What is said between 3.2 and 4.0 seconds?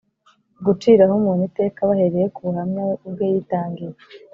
yitangiye